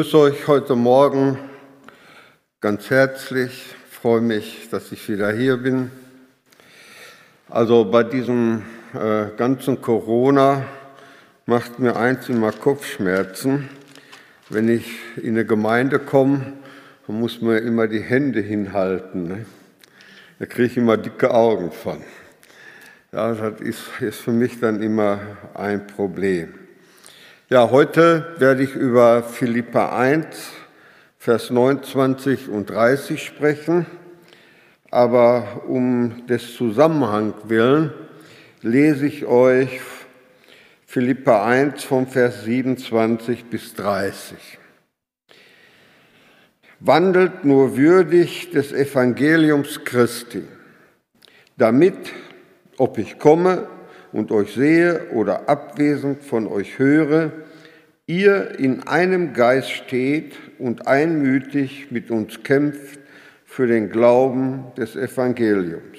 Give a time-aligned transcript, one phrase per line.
[0.00, 1.36] Ich grüße euch heute Morgen
[2.60, 3.74] ganz herzlich.
[3.90, 5.90] Ich freue mich, dass ich wieder hier bin.
[7.48, 8.62] Also bei diesem
[8.94, 10.64] äh, ganzen Corona
[11.46, 13.68] macht mir eins immer Kopfschmerzen.
[14.48, 16.52] Wenn ich in eine Gemeinde komme,
[17.08, 19.24] muss man immer die Hände hinhalten.
[19.24, 19.46] Ne?
[20.38, 22.04] Da kriege ich immer dicke Augen von.
[23.10, 25.18] Ja, das ist, ist für mich dann immer
[25.54, 26.67] ein Problem.
[27.50, 30.50] Ja, heute werde ich über Philippa 1,
[31.16, 33.86] Vers 29 und 30 sprechen,
[34.90, 37.94] aber um des Zusammenhangs willen
[38.60, 39.80] lese ich euch
[40.84, 44.36] Philippa 1 vom Vers 27 bis 30.
[46.80, 50.42] Wandelt nur würdig des Evangeliums Christi,
[51.56, 52.12] damit,
[52.76, 53.68] ob ich komme
[54.12, 57.32] und euch sehe oder abwesend von euch höre,
[58.06, 63.00] ihr in einem Geist steht und einmütig mit uns kämpft
[63.44, 65.98] für den Glauben des Evangeliums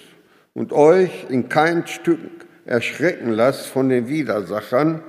[0.53, 2.19] und euch in kein Stück
[2.65, 5.01] erschrecken lasst von den Widersachern,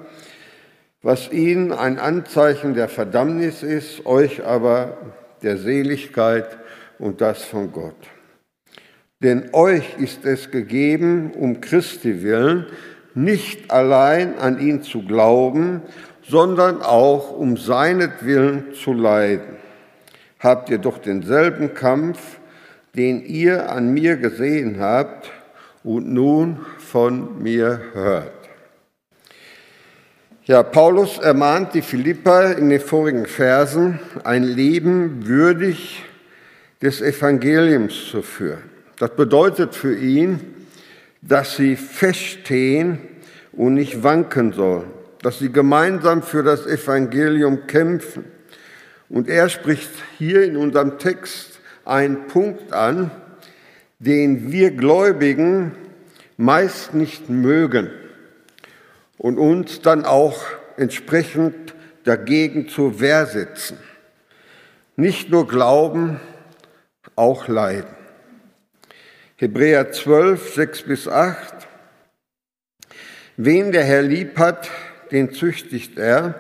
[1.03, 4.99] was ihnen ein Anzeichen der Verdammnis ist, euch aber
[5.43, 6.59] der Seligkeit
[6.99, 7.97] und das von Gott.
[9.23, 12.67] Denn euch ist es gegeben, um Christi willen,
[13.15, 15.83] nicht allein an ihn zu glauben,
[16.23, 19.57] sondern auch um seinetwillen zu leiden.
[20.39, 22.39] Habt ihr doch denselben Kampf,
[22.97, 25.31] den ihr an mir gesehen habt
[25.85, 28.33] und nun von mir hört.
[30.45, 36.03] Ja, Paulus ermahnt die Philipper in den vorigen Versen, ein Leben würdig
[36.83, 38.63] des Evangeliums zu führen.
[38.99, 40.41] Das bedeutet für ihn,
[41.23, 42.99] dass sie feststehen
[43.53, 44.91] und nicht wanken sollen,
[45.23, 48.25] dass sie gemeinsam für das Evangelium kämpfen.
[49.09, 53.11] Und er spricht hier in unserem Text einen Punkt an,
[53.99, 55.73] den wir Gläubigen
[56.37, 57.91] meist nicht mögen
[59.19, 60.43] und uns dann auch
[60.79, 61.75] entsprechend
[62.05, 63.77] dagegen zur Wehr setzen.
[64.97, 66.19] Nicht nur glauben,
[67.17, 68.00] auch leiden.
[69.41, 71.67] Hebräer 12, 6 bis 8.
[73.39, 74.69] Wen der Herr lieb hat,
[75.13, 76.35] den züchtigt er,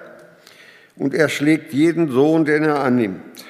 [0.96, 3.46] und er schlägt jeden Sohn, den er annimmt.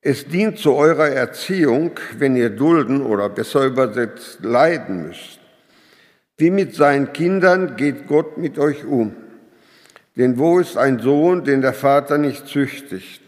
[0.00, 5.38] Es dient zu eurer Erziehung, wenn ihr dulden oder besser übersetzt leiden müsst.
[6.38, 9.14] Wie mit seinen Kindern geht Gott mit euch um.
[10.16, 13.20] Denn wo ist ein Sohn, den der Vater nicht züchtigt?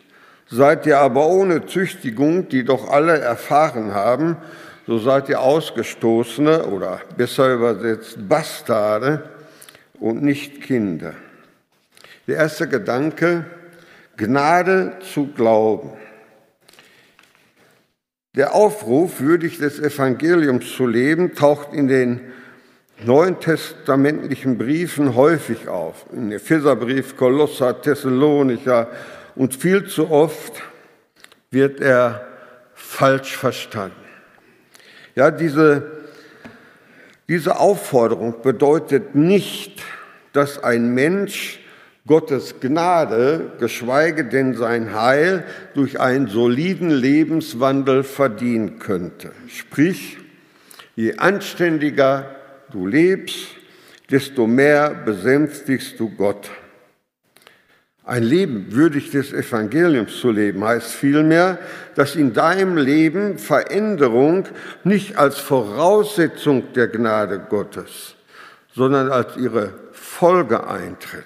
[0.49, 4.39] Seid ihr aber ohne Züchtigung, die doch alle erfahren haben,
[4.87, 9.31] so seid ihr Ausgestoßene oder besser übersetzt Bastarde
[9.99, 11.15] und nicht Kinder.
[12.27, 13.47] Der erste Gedanke,
[14.17, 15.93] Gnade zu glauben.
[18.35, 22.21] Der Aufruf, würdig des Evangeliums zu leben, taucht in den
[23.05, 26.07] neuen testamentlichen Briefen häufig auf.
[26.13, 28.89] In Epheserbrief, Kolosser, Thessalonicher
[29.35, 30.63] und viel zu oft
[31.51, 32.27] wird er
[32.75, 34.04] falsch verstanden.
[35.15, 35.91] Ja, diese,
[37.29, 39.83] diese Aufforderung bedeutet nicht,
[40.33, 41.61] dass ein Mensch
[42.07, 49.33] Gottes Gnade, geschweige denn sein Heil, durch einen soliden Lebenswandel verdienen könnte.
[49.49, 50.19] Sprich,
[50.97, 52.35] je anständiger
[52.71, 53.47] du lebst,
[54.11, 56.51] desto mehr besänftigst du Gott.
[58.07, 61.59] Ein Leben würdig des Evangeliums zu leben heißt vielmehr,
[61.95, 64.47] dass in deinem Leben Veränderung
[64.85, 68.17] nicht als Voraussetzung der Gnade Gottes,
[68.75, 71.25] sondern als ihre Folge eintritt.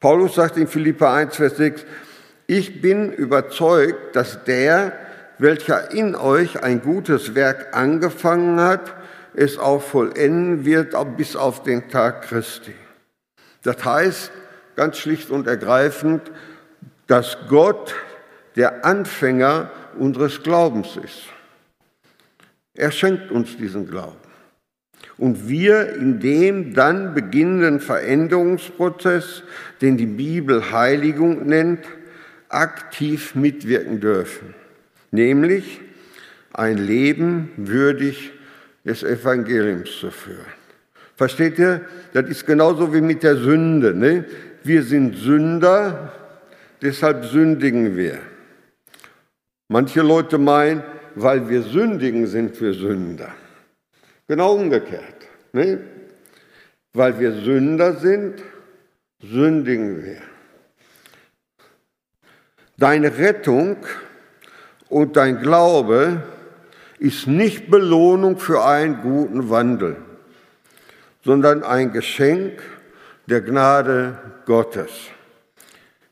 [0.00, 1.86] Paulus sagt in Philippa 1, Vers 6,
[2.48, 4.94] ich bin überzeugt, dass der,
[5.38, 8.96] welcher in euch ein gutes Werk angefangen hat,
[9.34, 12.74] es auch vollenden wird bis auf den Tag Christi.
[13.62, 14.32] Das heißt
[14.76, 16.30] ganz schlicht und ergreifend,
[17.06, 17.94] dass Gott
[18.56, 21.24] der Anfänger unseres Glaubens ist.
[22.74, 24.16] Er schenkt uns diesen Glauben.
[25.18, 29.42] Und wir in dem dann beginnenden Veränderungsprozess,
[29.80, 31.84] den die Bibel Heiligung nennt,
[32.48, 34.54] aktiv mitwirken dürfen.
[35.10, 35.80] Nämlich
[36.52, 38.32] ein Leben würdig
[38.84, 40.61] des Evangeliums zu führen.
[41.16, 41.82] Versteht ihr?
[42.12, 43.94] Das ist genauso wie mit der Sünde.
[43.94, 44.24] Ne?
[44.62, 46.12] Wir sind Sünder,
[46.80, 48.18] deshalb sündigen wir.
[49.68, 50.82] Manche Leute meinen,
[51.14, 53.34] weil wir sündigen, sind wir Sünder.
[54.28, 55.28] Genau umgekehrt.
[55.52, 55.80] Ne?
[56.92, 58.42] Weil wir Sünder sind,
[59.22, 60.20] sündigen wir.
[62.76, 63.76] Deine Rettung
[64.88, 66.22] und dein Glaube
[66.98, 69.96] ist nicht Belohnung für einen guten Wandel,
[71.24, 72.62] sondern ein Geschenk
[73.28, 74.90] der Gnade Gottes.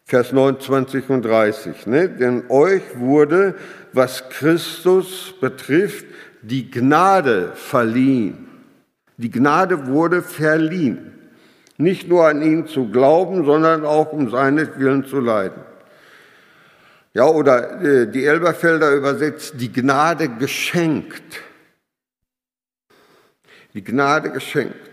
[0.05, 1.87] Vers 29 und 30.
[1.87, 2.09] Ne?
[2.09, 3.55] Denn euch wurde,
[3.93, 6.07] was Christus betrifft,
[6.43, 8.49] die Gnade verliehen.
[9.17, 11.13] Die Gnade wurde verliehen.
[11.77, 15.63] Nicht nur an ihn zu glauben, sondern auch um seinetwillen zu leiden.
[17.13, 21.41] Ja, oder äh, die Elberfelder übersetzt, die Gnade geschenkt.
[23.75, 24.90] Die Gnade geschenkt.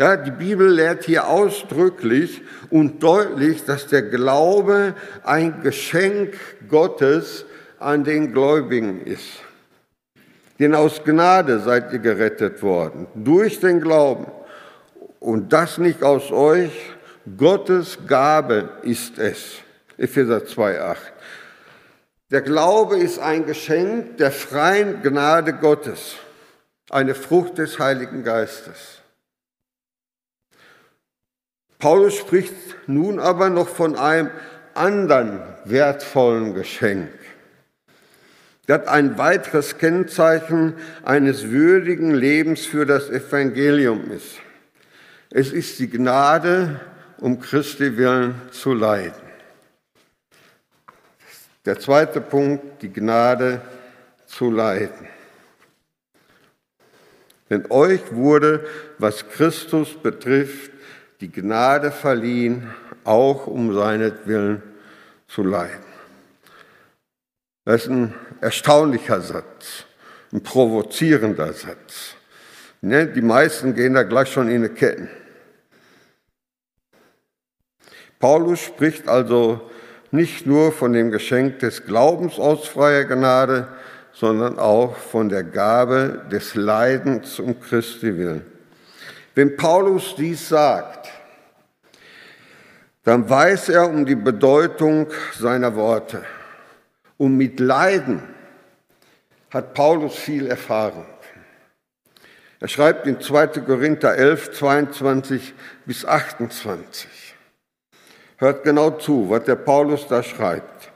[0.00, 4.94] Ja, die Bibel lehrt hier ausdrücklich und deutlich, dass der Glaube
[5.24, 6.38] ein Geschenk
[6.70, 7.44] Gottes
[7.78, 9.28] an den Gläubigen ist.
[10.58, 14.24] Denn aus Gnade seid ihr gerettet worden, durch den Glauben.
[15.18, 16.72] Und das nicht aus euch,
[17.36, 19.58] Gottes Gabe ist es.
[19.98, 20.96] Epheser 2,8.
[22.30, 26.16] Der Glaube ist ein Geschenk der freien Gnade Gottes,
[26.88, 29.00] eine Frucht des Heiligen Geistes.
[31.80, 32.54] Paulus spricht
[32.86, 34.30] nun aber noch von einem
[34.74, 37.10] anderen wertvollen Geschenk,
[38.66, 44.36] das ein weiteres Kennzeichen eines würdigen Lebens für das Evangelium ist.
[45.30, 46.80] Es ist die Gnade,
[47.18, 49.30] um Christi willen zu leiden.
[51.64, 53.62] Der zweite Punkt, die Gnade
[54.26, 55.08] zu leiden.
[57.48, 58.64] Denn euch wurde,
[58.98, 60.69] was Christus betrifft,
[61.20, 62.70] die Gnade verliehen,
[63.04, 64.62] auch um seinetwillen
[65.28, 65.84] zu leiden.
[67.64, 69.84] Das ist ein erstaunlicher Satz,
[70.32, 72.14] ein provozierender Satz.
[72.80, 75.10] Ne, die meisten gehen da gleich schon in die Ketten.
[78.18, 79.70] Paulus spricht also
[80.10, 83.68] nicht nur von dem Geschenk des Glaubens aus freier Gnade,
[84.12, 88.49] sondern auch von der Gabe des Leidens um Christi willen.
[89.40, 91.08] Wenn Paulus dies sagt,
[93.04, 96.26] dann weiß er um die Bedeutung seiner Worte.
[97.16, 98.22] Und mit Leiden
[99.48, 101.06] hat Paulus viel Erfahrung.
[102.58, 103.46] Er schreibt in 2.
[103.64, 105.54] Korinther 11, 22
[105.86, 107.08] bis 28.
[108.36, 110.92] Hört genau zu, was der Paulus da schreibt.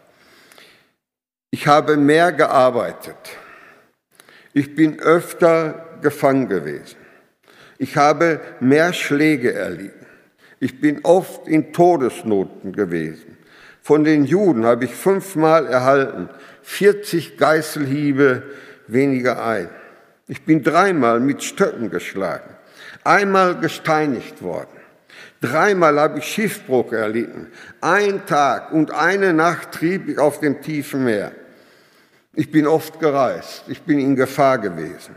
[1.50, 3.38] Ich habe mehr gearbeitet.
[4.52, 7.03] Ich bin öfter gefangen gewesen.
[7.78, 10.06] Ich habe mehr Schläge erlitten.
[10.60, 13.36] Ich bin oft in Todesnoten gewesen.
[13.82, 16.30] Von den Juden habe ich fünfmal erhalten,
[16.62, 18.42] 40 Geißelhiebe
[18.86, 19.68] weniger ein.
[20.26, 22.48] Ich bin dreimal mit Stöcken geschlagen,
[23.02, 24.68] einmal gesteinigt worden.
[25.42, 27.48] Dreimal habe ich Schiffbruch erlitten.
[27.82, 31.32] Ein Tag und eine Nacht trieb ich auf dem tiefen Meer.
[32.32, 33.64] Ich bin oft gereist.
[33.68, 35.14] Ich bin in Gefahr gewesen.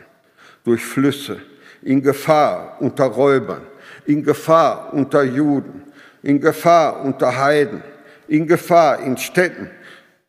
[0.65, 1.39] Durch Flüsse.
[1.81, 3.61] In Gefahr unter Räubern.
[4.05, 5.83] In Gefahr unter Juden.
[6.23, 7.83] In Gefahr unter Heiden.
[8.27, 9.69] In Gefahr in Städten.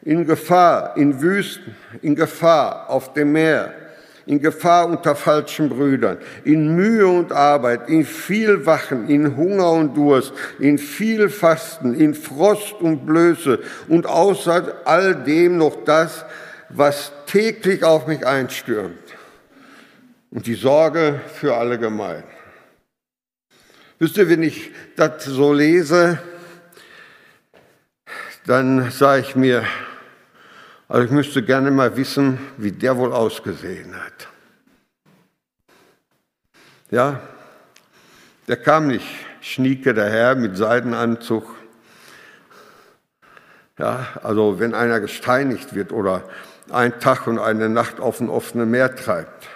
[0.03, 1.75] In Gefahr in Wüsten.
[2.03, 3.75] In Gefahr auf dem Meer
[4.29, 9.97] in Gefahr unter falschen Brüdern, in Mühe und Arbeit, in viel Wachen, in Hunger und
[9.97, 13.59] Durst, in viel Fasten, in Frost und Blöße
[13.89, 16.27] und außer all dem noch das,
[16.69, 18.99] was täglich auf mich einstürmt.
[20.31, 22.25] Und die Sorge für alle gemein.
[23.99, 26.19] Wisst ihr, wenn ich das so lese,
[28.47, 29.65] dann sage ich mir,
[30.87, 34.29] also ich müsste gerne mal wissen, wie der wohl ausgesehen hat.
[36.91, 37.21] Ja,
[38.47, 39.07] der kam nicht
[39.41, 41.45] schnieke daher mit Seidenanzug.
[43.79, 46.25] Ja, also wenn einer gesteinigt wird oder
[46.71, 49.49] ein Tag und eine Nacht auf ein offenes Meer treibt,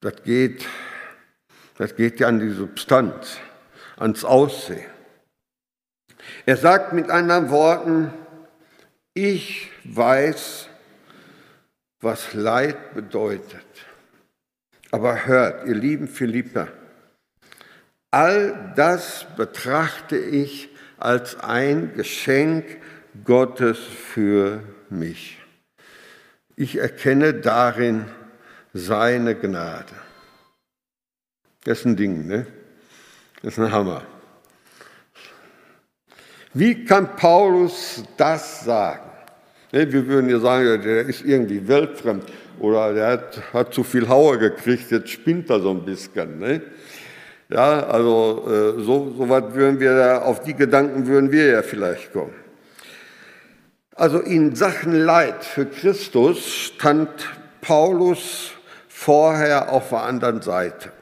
[0.00, 0.66] das geht,
[1.76, 3.38] das geht ja an die Substanz,
[3.96, 4.90] ans Aussehen.
[6.46, 8.12] Er sagt mit anderen Worten,
[9.14, 10.68] ich weiß,
[12.00, 13.66] was Leid bedeutet.
[14.90, 16.68] Aber hört, ihr lieben Philipper,
[18.10, 22.64] all das betrachte ich als ein Geschenk
[23.24, 25.38] Gottes für mich.
[26.56, 28.06] Ich erkenne darin
[28.72, 29.94] seine Gnade.
[31.64, 32.46] Das ist ein Ding, ne?
[33.42, 34.02] Das ist ein Hammer.
[36.52, 39.10] Wie kann Paulus das sagen?
[39.72, 42.24] Ne, wir würden ja sagen, der ist irgendwie weltfremd
[42.58, 46.38] oder der hat, hat zu viel Hauer gekriegt, jetzt spinnt er so ein bisschen.
[46.38, 46.60] Ne?
[47.48, 52.12] Ja, also äh, so, so weit würden wir, auf die Gedanken würden wir ja vielleicht
[52.12, 52.34] kommen.
[53.94, 57.10] Also in Sachen Leid für Christus stand
[57.60, 58.52] Paulus
[59.00, 60.92] vorher auf der anderen Seite.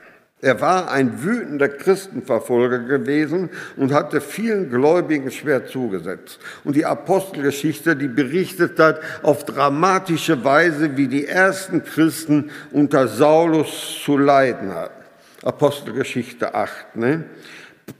[0.40, 6.38] Er war ein wütender Christenverfolger gewesen und hatte vielen Gläubigen schwer zugesetzt.
[6.62, 14.00] Und die Apostelgeschichte, die berichtet hat auf dramatische Weise, wie die ersten Christen unter Saulus
[14.04, 15.02] zu leiden hatten.
[15.42, 16.94] Apostelgeschichte 8.
[16.94, 17.24] Ne?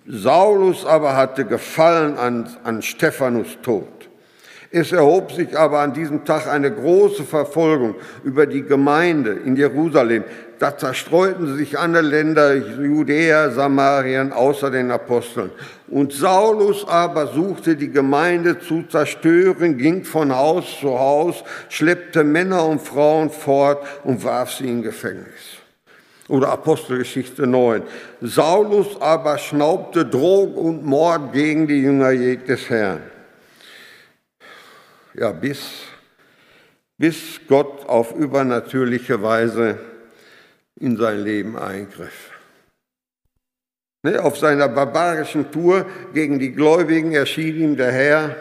[0.07, 3.98] Saulus aber hatte Gefallen an, an Stephanus Tod.
[4.71, 10.25] Es erhob sich aber an diesem Tag eine große Verfolgung über die Gemeinde in Jerusalem.
[10.59, 15.51] Da zerstreuten sich andere Länder, Judäa, Samarien, außer den Aposteln.
[15.87, 22.67] Und Saulus aber suchte die Gemeinde zu zerstören, ging von Haus zu Haus, schleppte Männer
[22.67, 25.63] und Frauen fort und warf sie in Gefängnis.
[26.29, 27.83] Oder Apostelgeschichte 9.
[28.21, 33.01] Saulus aber schnaubte Drogen und Mord gegen die Jünger des Herrn
[35.19, 35.69] ja, bis,
[36.97, 39.79] bis Gott auf übernatürliche Weise
[40.79, 42.31] in sein Leben eingriff.
[44.05, 48.37] Ne, auf seiner barbarischen Tour gegen die Gläubigen erschien ihm der Herr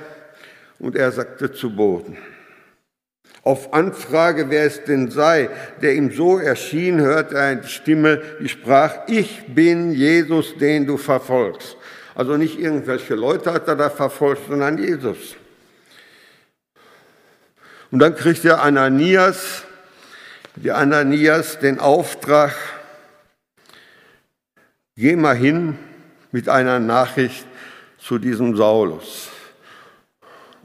[0.77, 2.17] und er sagte zu Boden.
[3.41, 5.49] Auf Anfrage, wer es denn sei,
[5.81, 10.97] der ihm so erschien, hörte er eine Stimme, die sprach, ich bin Jesus, den du
[10.97, 11.77] verfolgst.
[12.13, 15.37] Also nicht irgendwelche Leute hat er da verfolgt, sondern Jesus.
[17.91, 19.63] Und dann kriegt der Ananias,
[20.55, 22.53] der Ananias den Auftrag,
[24.95, 25.77] geh mal hin
[26.31, 27.45] mit einer Nachricht
[27.97, 29.29] zu diesem Saulus.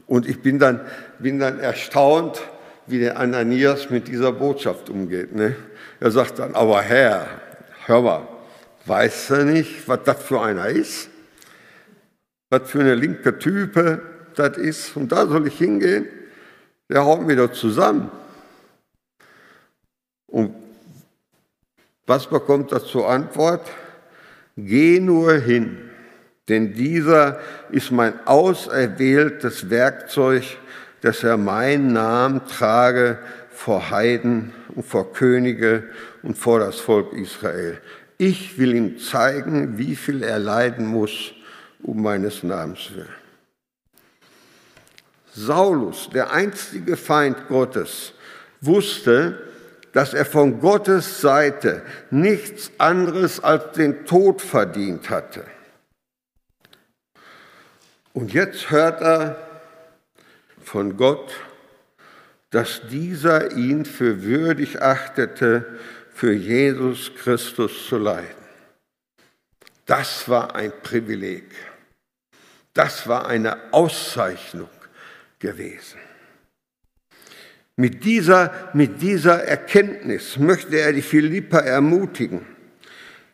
[0.05, 0.81] Und ich bin dann,
[1.19, 2.41] bin dann erstaunt,
[2.87, 5.33] wie der Ananias mit dieser Botschaft umgeht.
[5.33, 5.55] Ne?
[6.01, 7.27] Er sagt dann, aber Herr,
[7.85, 8.27] hör mal,
[8.85, 11.09] weißt du nicht, was das für einer ist?
[12.49, 14.01] Was für eine linke Type
[14.35, 14.97] das ist?
[14.97, 16.07] Und da soll ich hingehen?
[16.93, 18.11] Der haut wieder zusammen.
[20.27, 20.53] Und
[22.05, 23.67] was bekommt er zur Antwort?
[24.55, 25.89] Geh nur hin,
[26.47, 27.39] denn dieser
[27.71, 30.43] ist mein auserwähltes Werkzeug,
[31.01, 33.17] dass er meinen Namen trage
[33.49, 35.85] vor Heiden und vor Könige
[36.21, 37.79] und vor das Volk Israel.
[38.19, 41.33] Ich will ihm zeigen, wie viel er leiden muss
[41.81, 43.22] um meines Namens willen.
[45.35, 48.13] Saulus, der einstige Feind Gottes,
[48.61, 49.41] wusste,
[49.91, 55.45] dass er von Gottes Seite nichts anderes als den Tod verdient hatte.
[58.13, 59.61] Und jetzt hört er
[60.63, 61.33] von Gott,
[62.51, 65.79] dass dieser ihn für würdig achtete,
[66.13, 68.27] für Jesus Christus zu leiden.
[69.87, 71.45] Das war ein Privileg.
[72.73, 74.69] Das war eine Auszeichnung
[75.43, 75.99] gewesen.
[77.75, 82.41] Mit dieser, mit dieser Erkenntnis möchte er die Philippa ermutigen.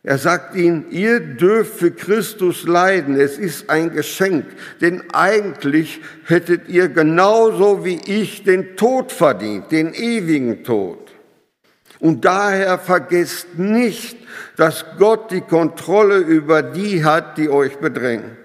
[0.01, 4.45] Er sagt ihnen, ihr dürft für Christus leiden, es ist ein Geschenk,
[4.81, 11.11] denn eigentlich hättet ihr genauso wie ich den Tod verdient, den ewigen Tod.
[11.99, 14.17] Und daher vergesst nicht,
[14.55, 18.37] dass Gott die Kontrolle über die hat, die euch bedrängen.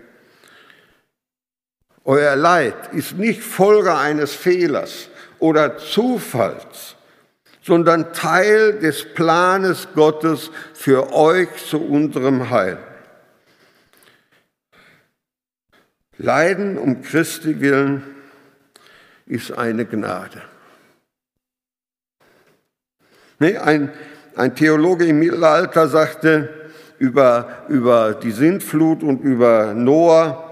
[2.04, 5.08] Euer Leid ist nicht Folge eines Fehlers
[5.38, 6.96] oder Zufalls,
[7.62, 12.78] sondern Teil des Planes Gottes für euch zu unserem Heil.
[16.18, 18.02] Leiden um Christi willen
[19.26, 20.42] ist eine Gnade.
[23.38, 23.90] Nee, ein,
[24.37, 30.43] ein Theologe im Mittelalter sagte über, über die Sintflut und über Noah,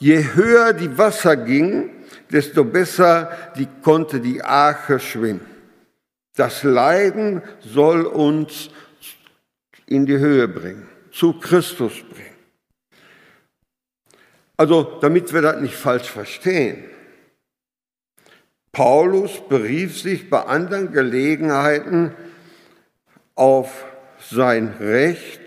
[0.00, 1.90] Je höher die Wasser gingen,
[2.32, 5.44] desto besser die, konnte die Arche schwimmen.
[6.34, 8.70] Das Leiden soll uns
[9.84, 12.30] in die Höhe bringen, zu Christus bringen.
[14.56, 16.84] Also, damit wir das nicht falsch verstehen.
[18.72, 22.14] Paulus berief sich bei anderen Gelegenheiten
[23.34, 23.84] auf
[24.18, 25.40] sein Recht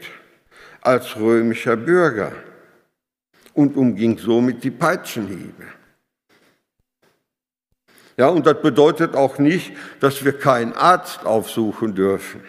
[0.81, 2.33] als römischer Bürger
[3.53, 5.65] und umging somit die Peitschenhiebe.
[8.17, 12.41] Ja, und das bedeutet auch nicht, dass wir keinen Arzt aufsuchen dürfen,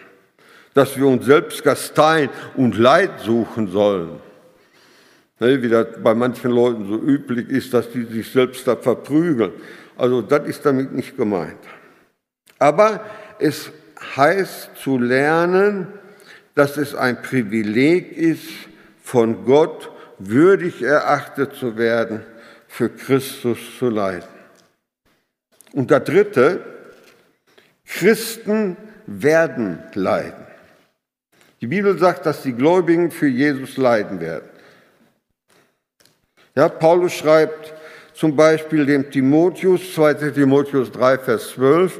[0.73, 4.19] dass wir uns selbst Gastein und Leid suchen sollen.
[5.39, 9.51] Ne, wie das bei manchen Leuten so üblich ist, dass die sich selbst da verprügeln.
[9.97, 11.59] Also das ist damit nicht gemeint.
[12.57, 13.03] Aber
[13.39, 13.71] es
[14.15, 15.87] heißt zu lernen,
[16.53, 18.47] dass es ein Privileg ist,
[19.03, 22.21] von Gott würdig erachtet zu werden,
[22.67, 24.27] für Christus zu leiden.
[25.73, 26.63] Und der dritte,
[27.85, 30.45] Christen werden leiden.
[31.61, 34.49] Die Bibel sagt, dass die Gläubigen für Jesus leiden werden.
[36.55, 37.73] Ja, Paulus schreibt
[38.13, 41.99] zum Beispiel dem Timotheus, 2 Timotheus 3, Vers 12,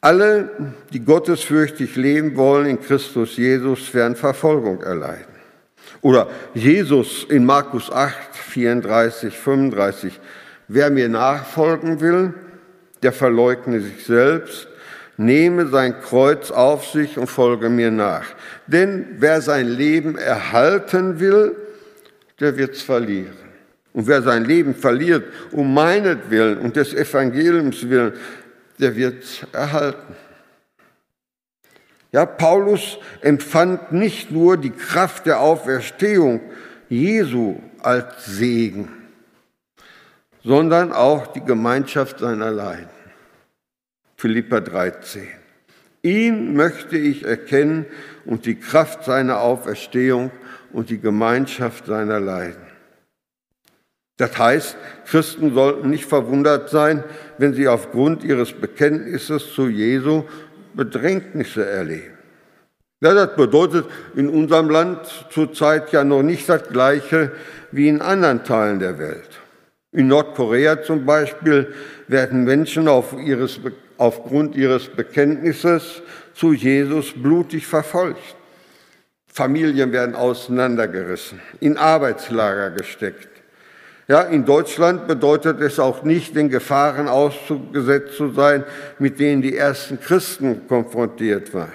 [0.00, 5.33] alle, die gottesfürchtig leben wollen in Christus Jesus, werden Verfolgung erleiden.
[6.04, 10.20] Oder Jesus in Markus 8, 34, 35,
[10.68, 12.34] wer mir nachfolgen will,
[13.02, 14.68] der verleugne sich selbst,
[15.16, 18.26] nehme sein Kreuz auf sich und folge mir nach.
[18.66, 21.56] Denn wer sein Leben erhalten will,
[22.38, 23.38] der wird es verlieren.
[23.94, 28.12] Und wer sein Leben verliert, um meinetwillen und des Evangeliums willen,
[28.78, 30.14] der wird es erhalten.
[32.14, 36.42] Ja, Paulus empfand nicht nur die Kraft der Auferstehung
[36.88, 38.88] Jesu als Segen,
[40.44, 42.88] sondern auch die Gemeinschaft seiner Leiden.
[44.16, 45.26] Philippa 13.
[46.02, 47.84] Ihn möchte ich erkennen
[48.26, 50.30] und die Kraft seiner Auferstehung
[50.72, 52.62] und die Gemeinschaft seiner Leiden.
[54.18, 57.02] Das heißt, Christen sollten nicht verwundert sein,
[57.38, 60.22] wenn sie aufgrund ihres Bekenntnisses zu Jesu
[60.74, 62.18] Bedrängnisse erleben.
[63.00, 65.00] Ja, das bedeutet in unserem Land
[65.30, 67.32] zurzeit ja noch nicht das Gleiche
[67.70, 69.28] wie in anderen Teilen der Welt.
[69.92, 71.72] In Nordkorea zum Beispiel
[72.08, 73.60] werden Menschen auf ihres,
[73.98, 76.02] aufgrund ihres Bekenntnisses
[76.34, 78.36] zu Jesus blutig verfolgt.
[79.26, 83.33] Familien werden auseinandergerissen, in Arbeitslager gesteckt.
[84.06, 88.64] Ja, in Deutschland bedeutet es auch nicht, den Gefahren ausgesetzt zu sein,
[88.98, 91.72] mit denen die ersten Christen konfrontiert waren.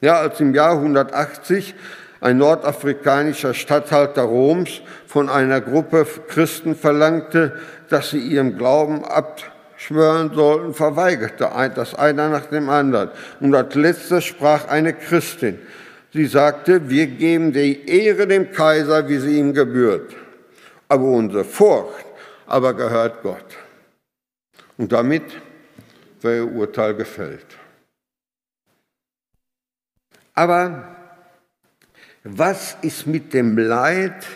[0.00, 1.74] Ja, als im Jahr 180
[2.22, 7.52] ein nordafrikanischer Statthalter Roms von einer Gruppe Christen verlangte,
[7.90, 13.10] dass sie ihrem Glauben abschwören sollten, verweigerte das einer nach dem anderen.
[13.40, 15.58] Und als letzter sprach eine Christin.
[16.14, 20.14] Sie sagte, wir geben die Ehre dem Kaiser, wie sie ihm gebührt
[20.88, 22.06] aber unsere Furcht
[22.46, 23.56] aber gehört Gott.
[24.76, 25.24] Und damit
[26.22, 27.46] war ihr Urteil gefällt.
[30.34, 30.96] Aber
[32.24, 34.26] was ist mit dem Leid,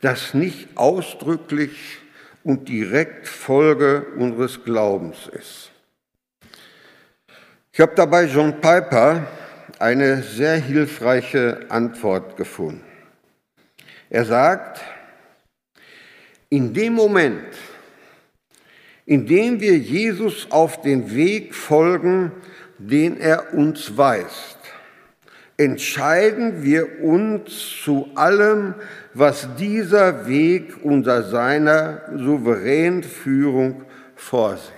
[0.00, 1.98] das nicht ausdrücklich
[2.44, 5.70] und direkt Folge unseres Glaubens ist?
[7.72, 9.26] Ich habe dabei John Piper
[9.80, 12.84] eine sehr hilfreiche Antwort gefunden.
[14.10, 14.80] Er sagt,
[16.48, 17.46] in dem Moment,
[19.06, 22.32] in dem wir Jesus auf den Weg folgen,
[22.78, 24.58] den er uns weist,
[25.56, 28.74] entscheiden wir uns zu allem,
[29.12, 33.84] was dieser Weg unter seiner souveränen Führung
[34.16, 34.72] vorsieht.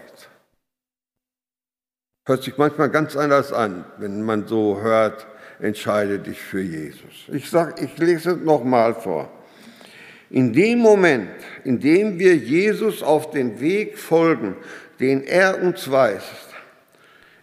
[2.27, 5.27] Hört sich manchmal ganz anders an, wenn man so hört,
[5.61, 7.29] entscheide dich für Jesus.
[7.29, 9.31] Ich, sag, ich lese es nochmal vor.
[10.31, 11.31] In dem Moment,
[11.65, 14.57] in dem wir Jesus auf den Weg folgen,
[14.99, 16.49] den er uns weist,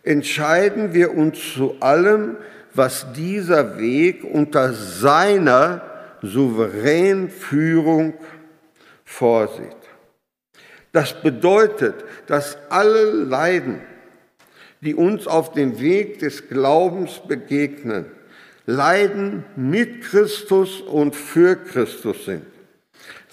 [0.04, 2.38] entscheiden wir uns zu allem,
[2.74, 5.82] was dieser Weg unter seiner
[6.22, 8.16] souveränen Führung
[9.06, 9.78] vorsieht.
[10.92, 11.96] Das bedeutet,
[12.28, 13.82] dass alle Leiden,
[14.82, 18.06] die uns auf dem Weg des Glaubens begegnen,
[18.66, 22.53] Leiden mit Christus und für Christus sind.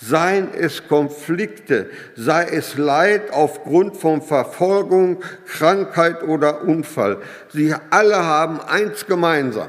[0.03, 7.19] Seien es Konflikte, sei es Leid aufgrund von Verfolgung, Krankheit oder Unfall.
[7.53, 9.69] Sie alle haben eins gemeinsam.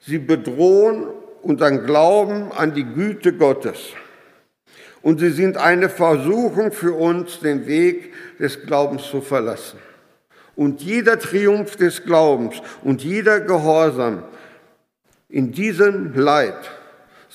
[0.00, 1.06] Sie bedrohen
[1.42, 3.78] unseren Glauben an die Güte Gottes.
[5.02, 9.78] Und sie sind eine Versuchung für uns, den Weg des Glaubens zu verlassen.
[10.56, 14.24] Und jeder Triumph des Glaubens und jeder Gehorsam
[15.28, 16.56] in diesem Leid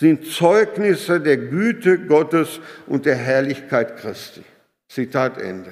[0.04, 4.44] sind Zeugnisse der Güte Gottes und der Herrlichkeit Christi.
[4.90, 5.72] Zitat Ende.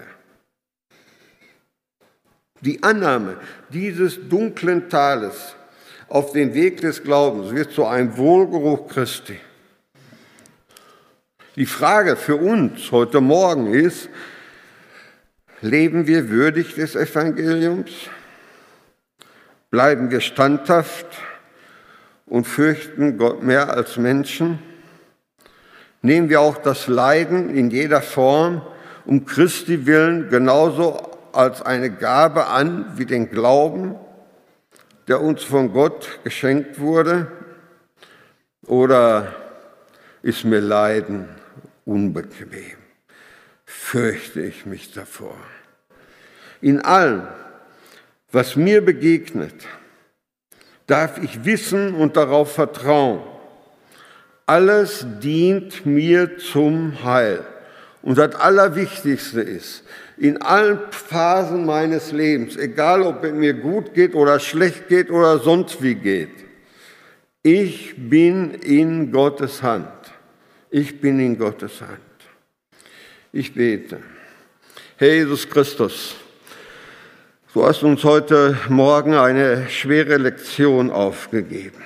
[2.62, 3.36] Die Annahme
[3.74, 5.54] dieses dunklen Tales
[6.08, 9.38] auf den Weg des Glaubens wird zu einem Wohlgeruch Christi.
[11.58, 14.08] Die Frage für uns heute Morgen ist,
[15.60, 17.92] leben wir würdig des Evangeliums?
[19.72, 21.22] Bleiben wir standhaft
[22.32, 24.60] und fürchten Gott mehr als Menschen?
[26.02, 28.62] Nehmen wir auch das Leiden in jeder Form
[29.06, 30.98] um Christi willen genauso
[31.34, 33.96] als eine Gabe an wie den Glauben,
[35.10, 37.28] der uns von Gott geschenkt wurde?
[38.66, 39.36] Oder
[40.22, 41.28] ist mir Leiden
[41.84, 42.78] unbequem?
[43.66, 45.36] Fürchte ich mich davor?
[46.62, 47.28] In allem,
[48.32, 49.68] was mir begegnet,
[50.92, 53.22] darf ich wissen und darauf vertrauen.
[54.46, 57.46] Alles dient mir zum Heil.
[58.02, 59.84] Und das Allerwichtigste ist,
[60.18, 65.40] in allen Phasen meines Lebens, egal ob es mir gut geht oder schlecht geht oder
[65.40, 66.36] sonst wie geht,
[67.44, 69.88] ich bin in Gottes Hand.
[70.70, 72.00] Ich bin in Gottes Hand.
[73.32, 74.00] Ich bete.
[74.98, 76.16] Herr Jesus Christus,
[77.54, 81.82] du hast uns heute Morgen eine schwere Lektion aufgegeben.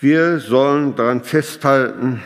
[0.00, 2.22] Wir sollen daran festhalten,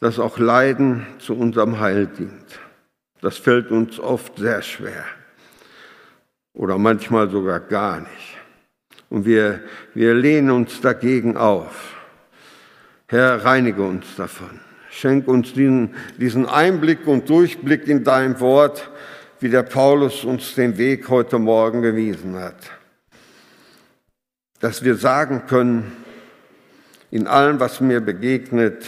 [0.00, 2.58] dass auch Leiden zu unserem Heil dient.
[3.20, 5.04] Das fällt uns oft sehr schwer
[6.54, 8.38] oder manchmal sogar gar nicht.
[9.10, 9.60] Und wir,
[9.94, 11.96] wir lehnen uns dagegen auf.
[13.06, 14.60] Herr, reinige uns davon.
[14.90, 18.90] Schenk uns diesen, diesen Einblick und Durchblick in dein Wort,
[19.42, 22.70] wie der Paulus uns den Weg heute Morgen gewiesen hat.
[24.60, 25.96] Dass wir sagen können,
[27.10, 28.84] in allem, was mir begegnet,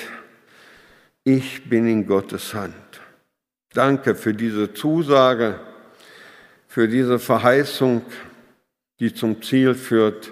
[1.24, 2.74] ich bin in Gottes Hand.
[3.72, 5.58] Danke für diese Zusage,
[6.68, 8.02] für diese Verheißung,
[9.00, 10.30] die zum Ziel führt,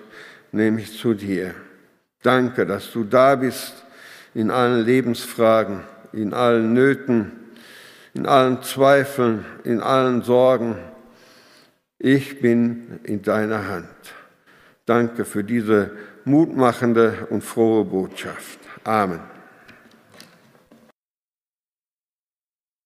[0.52, 1.52] nämlich zu dir.
[2.22, 3.74] Danke, dass du da bist
[4.34, 5.80] in allen Lebensfragen,
[6.12, 7.41] in allen Nöten,
[8.14, 10.76] in allen Zweifeln, in allen Sorgen.
[11.98, 13.86] Ich bin in deiner Hand.
[14.86, 15.92] Danke für diese
[16.24, 18.58] mutmachende und frohe Botschaft.
[18.84, 19.31] Amen.